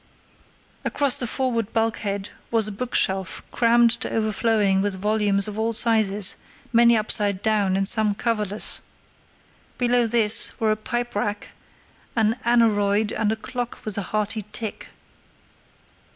[0.83, 6.37] Across the forward bulkhead was a bookshelf crammed to overflowing with volumes of all sizes,
[6.73, 8.79] many upside down and some coverless.
[9.77, 11.49] Below this were a pipe rack,
[12.15, 14.89] an aneroid, and a clock with a hearty tick.